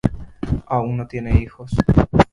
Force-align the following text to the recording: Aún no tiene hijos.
Aún 0.65 0.97
no 0.97 1.05
tiene 1.05 1.43
hijos. 1.43 1.69